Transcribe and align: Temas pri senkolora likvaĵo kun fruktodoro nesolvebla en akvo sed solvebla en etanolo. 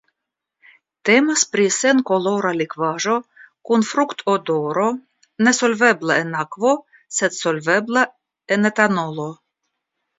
Temas 1.09 1.43
pri 1.55 1.67
senkolora 1.75 2.53
likvaĵo 2.61 3.19
kun 3.71 3.87
fruktodoro 3.91 4.89
nesolvebla 5.49 6.19
en 6.25 6.37
akvo 6.47 6.75
sed 7.21 7.41
solvebla 7.45 8.11
en 8.59 8.75
etanolo. 8.75 9.33